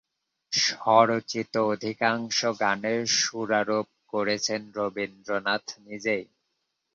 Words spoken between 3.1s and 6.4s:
সুরারোপ করেছেন রবীন্দ্রনাথ নিজেই।